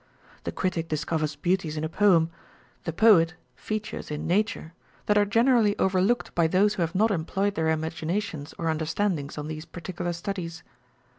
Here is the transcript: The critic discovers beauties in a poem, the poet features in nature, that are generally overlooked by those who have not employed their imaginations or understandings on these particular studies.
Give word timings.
The 0.45 0.51
critic 0.51 0.87
discovers 0.87 1.35
beauties 1.35 1.77
in 1.77 1.83
a 1.83 1.87
poem, 1.87 2.31
the 2.85 2.91
poet 2.91 3.35
features 3.55 4.09
in 4.09 4.25
nature, 4.25 4.73
that 5.05 5.15
are 5.15 5.25
generally 5.25 5.77
overlooked 5.77 6.33
by 6.33 6.47
those 6.47 6.73
who 6.73 6.81
have 6.81 6.95
not 6.95 7.11
employed 7.11 7.53
their 7.53 7.69
imaginations 7.69 8.55
or 8.57 8.69
understandings 8.69 9.37
on 9.37 9.47
these 9.47 9.65
particular 9.65 10.13
studies. 10.13 10.63